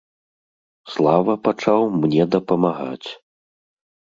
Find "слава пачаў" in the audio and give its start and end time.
0.93-1.81